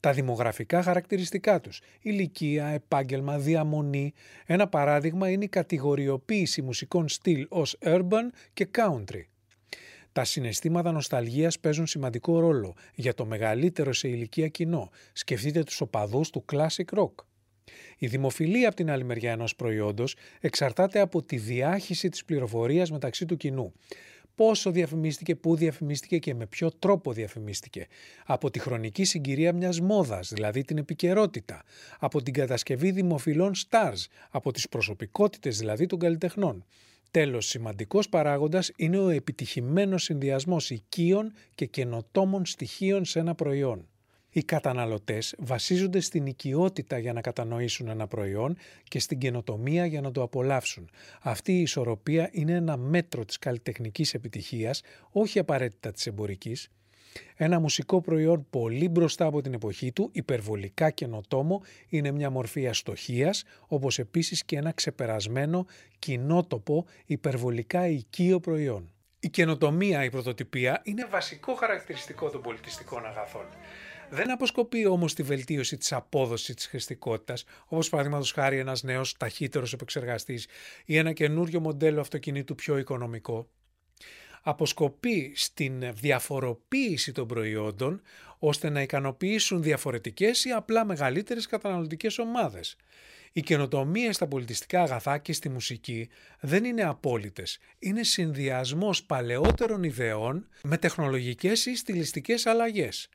Τα 0.00 0.12
δημογραφικά 0.12 0.82
χαρακτηριστικά 0.82 1.60
τους, 1.60 1.80
ηλικία, 2.00 2.66
επάγγελμα, 2.66 3.38
διαμονή. 3.38 4.12
Ένα 4.46 4.68
παράδειγμα 4.68 5.30
είναι 5.30 5.44
η 5.44 5.48
κατηγοριοποίηση 5.48 6.62
μουσικών 6.62 7.08
στυλ 7.08 7.46
ως 7.48 7.78
urban 7.84 8.28
και 8.52 8.68
country. 8.78 9.22
Τα 10.18 10.24
συναισθήματα 10.24 10.92
νοσταλγίας 10.92 11.58
παίζουν 11.58 11.86
σημαντικό 11.86 12.40
ρόλο 12.40 12.74
για 12.94 13.14
το 13.14 13.26
μεγαλύτερο 13.26 13.92
σε 13.92 14.08
ηλικία 14.08 14.48
κοινό. 14.48 14.90
Σκεφτείτε 15.12 15.62
τους 15.62 15.80
οπαδούς 15.80 16.30
του 16.30 16.44
classic 16.52 16.98
rock. 16.98 17.12
Η 17.98 18.06
δημοφιλία 18.06 18.66
από 18.66 18.76
την 18.76 18.90
άλλη 18.90 19.04
μεριά 19.04 19.32
ενός 19.32 19.56
προϊόντος 19.56 20.16
εξαρτάται 20.40 21.00
από 21.00 21.22
τη 21.22 21.36
διάχυση 21.36 22.08
της 22.08 22.24
πληροφορίας 22.24 22.90
μεταξύ 22.90 23.26
του 23.26 23.36
κοινού. 23.36 23.72
Πόσο 24.34 24.70
διαφημίστηκε, 24.70 25.34
πού 25.34 25.56
διαφημίστηκε 25.56 26.18
και 26.18 26.34
με 26.34 26.46
ποιο 26.46 26.70
τρόπο 26.70 27.12
διαφημίστηκε. 27.12 27.86
Από 28.26 28.50
τη 28.50 28.58
χρονική 28.58 29.04
συγκυρία 29.04 29.52
μιας 29.52 29.80
μόδας, 29.80 30.32
δηλαδή 30.32 30.64
την 30.64 30.78
επικαιρότητα. 30.78 31.62
Από 31.98 32.22
την 32.22 32.32
κατασκευή 32.32 32.90
δημοφιλών 32.90 33.52
stars, 33.54 34.06
από 34.30 34.52
τις 34.52 34.68
προσωπικότητες 34.68 35.58
δηλαδή 35.58 35.86
των 35.86 35.98
καλλιτεχνών. 35.98 36.64
Τέλος, 37.10 37.46
σημαντικός 37.46 38.08
παράγοντας 38.08 38.72
είναι 38.76 38.98
ο 38.98 39.08
επιτυχημένος 39.08 40.02
συνδυασμός 40.02 40.70
οικείων 40.70 41.32
και 41.54 41.66
καινοτόμων 41.66 42.46
στοιχείων 42.46 43.04
σε 43.04 43.18
ένα 43.18 43.34
προϊόν. 43.34 43.88
Οι 44.30 44.42
καταναλωτές 44.42 45.34
βασίζονται 45.38 46.00
στην 46.00 46.26
οικειότητα 46.26 46.98
για 46.98 47.12
να 47.12 47.20
κατανοήσουν 47.20 47.88
ένα 47.88 48.06
προϊόν 48.06 48.56
και 48.84 48.98
στην 48.98 49.18
καινοτομία 49.18 49.86
για 49.86 50.00
να 50.00 50.10
το 50.10 50.22
απολαύσουν. 50.22 50.90
Αυτή 51.20 51.52
η 51.52 51.60
ισορροπία 51.60 52.28
είναι 52.32 52.52
ένα 52.52 52.76
μέτρο 52.76 53.24
της 53.24 53.38
καλλιτεχνικής 53.38 54.14
επιτυχίας, 54.14 54.82
όχι 55.10 55.38
απαραίτητα 55.38 55.92
της 55.92 56.06
εμπορικής. 56.06 56.70
Ένα 57.36 57.60
μουσικό 57.60 58.00
προϊόν 58.00 58.46
πολύ 58.50 58.88
μπροστά 58.88 59.24
από 59.24 59.40
την 59.40 59.54
εποχή 59.54 59.92
του, 59.92 60.08
υπερβολικά 60.12 60.90
καινοτόμο, 60.90 61.62
είναι 61.88 62.10
μια 62.10 62.30
μορφή 62.30 62.68
αστοχίας, 62.68 63.44
όπως 63.66 63.98
επίσης 63.98 64.44
και 64.44 64.56
ένα 64.56 64.72
ξεπερασμένο, 64.72 65.66
κοινότοπο, 65.98 66.86
υπερβολικά 67.06 67.86
οικείο 67.88 68.40
προϊόν. 68.40 68.92
Η 69.20 69.28
καινοτομία, 69.28 70.04
η 70.04 70.10
πρωτοτυπία, 70.10 70.80
είναι 70.84 71.06
βασικό 71.06 71.54
χαρακτηριστικό 71.54 72.30
των 72.30 72.42
πολιτιστικών 72.42 73.06
αγαθών. 73.06 73.44
Δεν 74.10 74.30
αποσκοπεί 74.30 74.86
όμως 74.86 75.14
τη 75.14 75.22
βελτίωση 75.22 75.76
της 75.76 75.92
απόδοσης 75.92 76.54
της 76.54 76.66
χρηστικότητας, 76.66 77.44
όπως 77.66 77.88
παραδείγματος 77.88 78.32
χάρη 78.32 78.58
ένας 78.58 78.82
νέος 78.82 79.16
ταχύτερος 79.16 79.72
επεξεργαστής 79.72 80.46
ή 80.84 80.96
ένα 80.96 81.12
καινούριο 81.12 81.60
μοντέλο 81.60 82.00
αυτοκινήτου 82.00 82.54
πιο 82.54 82.78
οικονομικό. 82.78 83.48
Αποσκοπεί 84.42 85.32
στην 85.36 85.92
διαφοροποίηση 85.92 87.12
των 87.12 87.26
προϊόντων 87.26 88.02
ώστε 88.38 88.68
να 88.68 88.82
ικανοποιήσουν 88.82 89.62
διαφορετικές 89.62 90.44
ή 90.44 90.50
απλά 90.50 90.84
μεγαλύτερες 90.84 91.46
καταναλωτικές 91.46 92.18
ομάδες. 92.18 92.76
Οι 93.32 93.40
καινοτομίες 93.40 94.14
στα 94.14 94.26
πολιτιστικά 94.26 94.82
αγαθά 94.82 95.18
και 95.18 95.32
στη 95.32 95.48
μουσική 95.48 96.08
δεν 96.40 96.64
είναι 96.64 96.82
απόλυτες. 96.82 97.58
Είναι 97.78 98.02
συνδυασμός 98.02 99.04
παλαιότερων 99.04 99.82
ιδεών 99.82 100.48
με 100.62 100.76
τεχνολογικές 100.76 101.66
ή 101.66 101.76
στιλιστικές 101.76 102.46
αλλαγές. 102.46 103.08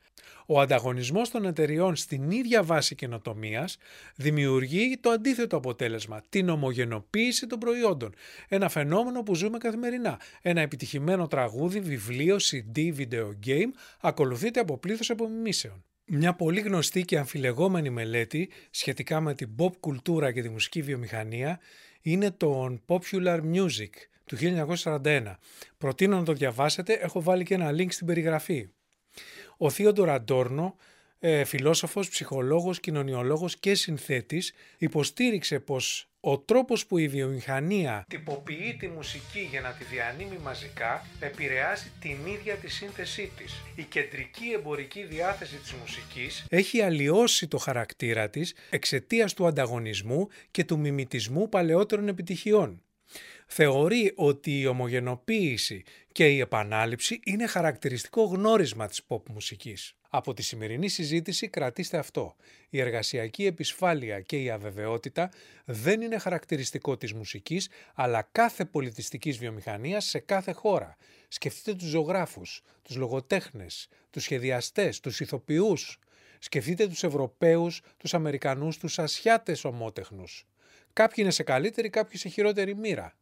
Ο 0.46 0.60
ανταγωνισμός 0.60 1.30
των 1.30 1.44
εταιριών 1.44 1.96
στην 1.96 2.30
ίδια 2.30 2.62
βάση 2.62 2.94
καινοτομίας 2.94 3.76
δημιουργεί 4.16 4.98
το 5.00 5.10
αντίθετο 5.10 5.56
αποτέλεσμα, 5.56 6.22
την 6.28 6.48
ομογενοποίηση 6.48 7.46
των 7.46 7.58
προϊόντων. 7.58 8.14
Ένα 8.48 8.68
φαινόμενο 8.68 9.22
που 9.22 9.34
ζούμε 9.34 9.58
καθημερινά. 9.58 10.20
Ένα 10.42 10.60
επιτυχημένο 10.60 11.26
τραγούδι, 11.26 11.80
βιβλίο, 11.80 12.36
CD, 12.40 12.78
video 12.78 13.30
game 13.46 13.70
ακολουθείται 14.00 14.60
από 14.60 14.78
πλήθος 14.78 15.10
απομιμήσεων. 15.10 15.84
Μια 16.06 16.34
πολύ 16.34 16.60
γνωστή 16.60 17.02
και 17.02 17.18
αμφιλεγόμενη 17.18 17.90
μελέτη 17.90 18.50
σχετικά 18.70 19.20
με 19.20 19.34
την 19.34 19.50
pop 19.58 19.76
κουλτούρα 19.80 20.32
και 20.32 20.42
τη 20.42 20.48
μουσική 20.48 20.82
βιομηχανία 20.82 21.60
είναι 22.00 22.30
το 22.30 22.78
Popular 22.86 23.40
Music 23.54 23.90
του 24.24 24.36
1941. 24.82 25.34
Προτείνω 25.78 26.16
να 26.16 26.24
το 26.24 26.32
διαβάσετε, 26.32 26.92
έχω 26.92 27.22
βάλει 27.22 27.44
και 27.44 27.54
ένα 27.54 27.70
link 27.70 27.92
στην 27.92 28.06
περιγραφή. 28.06 28.68
Ο 29.56 29.70
Θείοντορ 29.70 30.10
Αντόρνο, 30.10 30.76
ε, 31.26 31.44
φιλόσοφος, 31.44 32.08
ψυχολόγος, 32.08 32.80
κοινωνιολόγος 32.80 33.56
και 33.56 33.74
συνθέτης, 33.74 34.52
υποστήριξε 34.78 35.58
πως 35.58 36.08
ο 36.20 36.38
τρόπος 36.38 36.86
που 36.86 36.98
η 36.98 37.08
βιομηχανία 37.08 38.04
τυποποιεί 38.08 38.76
τη 38.78 38.88
μουσική 38.88 39.48
για 39.50 39.60
να 39.60 39.72
τη 39.72 39.84
διανύμει 39.84 40.38
μαζικά 40.42 41.06
επηρεάζει 41.20 41.92
την 42.00 42.26
ίδια 42.26 42.54
τη 42.54 42.70
σύνθεσή 42.70 43.32
της. 43.36 43.62
Η 43.74 43.82
κεντρική 43.82 44.52
εμπορική 44.54 45.04
διάθεση 45.04 45.56
της 45.56 45.72
μουσικής 45.72 46.46
έχει 46.48 46.80
αλλοιώσει 46.80 47.48
το 47.48 47.58
χαρακτήρα 47.58 48.30
της 48.30 48.54
εξαιτίας 48.70 49.34
του 49.34 49.46
ανταγωνισμού 49.46 50.28
και 50.50 50.64
του 50.64 50.78
μιμητισμού 50.78 51.48
παλαιότερων 51.48 52.08
επιτυχιών 52.08 52.82
θεωρεί 53.46 54.12
ότι 54.14 54.60
η 54.60 54.66
ομογενοποίηση 54.66 55.82
και 56.12 56.28
η 56.28 56.38
επανάληψη 56.40 57.20
είναι 57.24 57.46
χαρακτηριστικό 57.46 58.22
γνώρισμα 58.22 58.86
της 58.86 59.00
pop 59.08 59.22
μουσικής. 59.30 59.94
Από 60.16 60.34
τη 60.34 60.42
σημερινή 60.42 60.88
συζήτηση 60.88 61.48
κρατήστε 61.48 61.98
αυτό. 61.98 62.36
Η 62.70 62.80
εργασιακή 62.80 63.46
επισφάλεια 63.46 64.20
και 64.20 64.42
η 64.42 64.50
αβεβαιότητα 64.50 65.30
δεν 65.64 66.00
είναι 66.00 66.18
χαρακτηριστικό 66.18 66.96
της 66.96 67.12
μουσικής, 67.12 67.68
αλλά 67.94 68.28
κάθε 68.32 68.64
πολιτιστικής 68.64 69.38
βιομηχανίας 69.38 70.04
σε 70.04 70.18
κάθε 70.18 70.52
χώρα. 70.52 70.96
Σκεφτείτε 71.28 71.74
τους 71.74 71.88
ζωγράφους, 71.88 72.62
τους 72.82 72.96
λογοτέχνες, 72.96 73.88
τους 74.10 74.22
σχεδιαστές, 74.22 75.00
τους 75.00 75.20
ηθοποιούς. 75.20 75.98
Σκεφτείτε 76.38 76.86
τους 76.86 77.02
Ευρωπαίους, 77.02 77.82
τους 77.96 78.14
Αμερικανούς, 78.14 78.78
τους 78.78 78.98
Ασιάτες 78.98 79.64
ομότεχνους. 79.64 80.46
Κάποιοι 80.92 81.16
είναι 81.18 81.30
σε 81.30 81.42
καλύτερη, 81.42 81.90
κάποιοι 81.90 82.18
σε 82.18 82.28
χειρότερη 82.28 82.74
μοίρα 82.76 83.14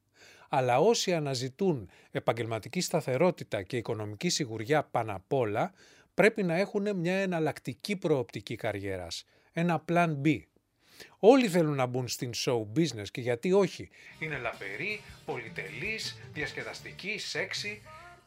αλλά 0.55 0.79
όσοι 0.79 1.15
αναζητούν 1.15 1.91
επαγγελματική 2.11 2.81
σταθερότητα 2.81 3.63
και 3.63 3.77
οικονομική 3.77 4.29
σιγουριά 4.29 4.83
πάνω 4.83 5.15
απ' 5.15 5.33
όλα, 5.33 5.73
πρέπει 6.15 6.43
να 6.43 6.55
έχουν 6.57 6.97
μια 6.97 7.17
εναλλακτική 7.17 7.97
προοπτική 7.97 8.55
καριέρας, 8.57 9.25
ένα 9.53 9.85
plan 9.89 10.17
B. 10.25 10.41
Όλοι 11.19 11.49
θέλουν 11.49 11.75
να 11.75 11.87
μπουν 11.87 12.09
στην 12.09 12.31
show 12.35 12.67
business 12.77 13.09
και 13.11 13.21
γιατί 13.21 13.53
όχι. 13.53 13.91
Είναι 14.19 14.39
λαπερή, 14.39 15.01
πολυτελής, 15.25 16.19
διασκεδαστική, 16.33 17.19
σεξι 17.19 17.83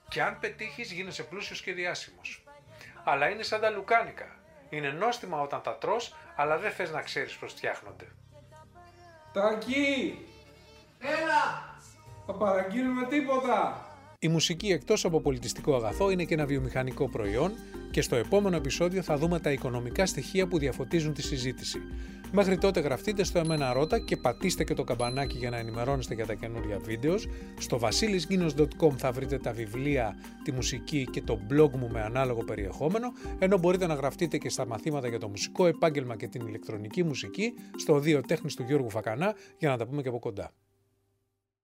και 0.09 0.21
αν 0.21 0.39
πετύχεις 0.39 0.91
γίνεσαι 0.91 1.23
πλούσιος 1.23 1.61
και 1.61 1.73
διάσημος. 1.73 2.43
Αλλά 3.03 3.29
είναι 3.29 3.43
σαν 3.43 3.61
τα 3.61 3.69
λουκάνικα. 3.69 4.39
Είναι 4.69 4.89
νόστιμα 4.89 5.41
όταν 5.41 5.61
τα 5.61 5.77
τρως, 5.77 6.15
αλλά 6.35 6.57
δεν 6.57 6.71
θες 6.71 6.91
να 6.91 7.01
ξέρεις 7.01 7.35
πως 7.35 7.51
φτιάχνονται. 7.51 8.07
Τακί! 9.33 10.17
Έλα! 10.99 11.75
Θα 12.25 12.33
παραγγείλουμε 12.33 13.05
τίποτα. 13.05 13.85
Η 14.25 14.27
μουσική 14.27 14.67
εκτός 14.71 15.05
από 15.05 15.21
πολιτιστικό 15.21 15.75
αγαθό 15.75 16.11
είναι 16.11 16.23
και 16.23 16.33
ένα 16.33 16.45
βιομηχανικό 16.45 17.09
προϊόν 17.09 17.51
και 17.91 18.01
στο 18.01 18.15
επόμενο 18.15 18.55
επεισόδιο 18.55 19.01
θα 19.01 19.17
δούμε 19.17 19.39
τα 19.39 19.51
οικονομικά 19.51 20.05
στοιχεία 20.05 20.47
που 20.47 20.57
διαφωτίζουν 20.57 21.13
τη 21.13 21.21
συζήτηση. 21.21 21.79
Μέχρι 22.31 22.57
τότε 22.57 22.79
γραφτείτε 22.79 23.23
στο 23.23 23.39
Εμένα 23.39 23.73
Ρώτα 23.73 23.99
και 23.99 24.17
πατήστε 24.17 24.63
και 24.63 24.73
το 24.73 24.83
καμπανάκι 24.83 25.37
για 25.37 25.49
να 25.49 25.57
ενημερώνεστε 25.57 26.13
για 26.13 26.25
τα 26.25 26.33
καινούργια 26.33 26.79
βίντεος. 26.79 27.27
Στο 27.57 27.79
vasilisginos.com 27.81 28.91
θα 28.97 29.11
βρείτε 29.11 29.37
τα 29.37 29.51
βιβλία, 29.51 30.15
τη 30.43 30.51
μουσική 30.51 31.07
και 31.11 31.21
το 31.21 31.39
blog 31.49 31.71
μου 31.71 31.89
με 31.91 32.01
ανάλογο 32.01 32.43
περιεχόμενο, 32.43 33.07
ενώ 33.39 33.57
μπορείτε 33.57 33.87
να 33.87 33.93
γραφτείτε 33.93 34.37
και 34.37 34.49
στα 34.49 34.65
μαθήματα 34.65 35.07
για 35.07 35.19
το 35.19 35.27
μουσικό 35.27 35.65
επάγγελμα 35.65 36.15
και 36.15 36.27
την 36.27 36.47
ηλεκτρονική 36.47 37.03
μουσική 37.03 37.53
στο 37.75 37.99
Δύο 37.99 38.21
Τέχνης 38.21 38.55
του 38.55 38.63
Γιώργου 38.63 38.89
Φακανά 38.89 39.35
για 39.57 39.69
να 39.69 39.77
τα 39.77 39.87
πούμε 39.87 40.01
και 40.01 40.07
από 40.07 40.19
κοντά. 40.19 40.51